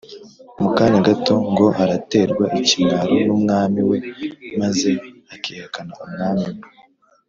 [0.61, 3.97] mu kanya gato ngo araterwa ikimwaro n’umwami we!
[4.59, 4.89] maze
[5.35, 6.59] akihakana umwami we